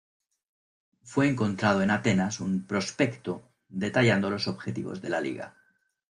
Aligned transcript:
Fue 1.03 1.27
encontrado 1.29 1.83
en 1.83 1.91
Atenas 1.91 2.39
un 2.39 2.65
"prospecto" 2.65 3.47
detallando 3.69 4.31
los 4.31 4.47
objetivos 4.47 4.99
de 4.99 5.09
la 5.11 5.21
liga. 5.21 5.55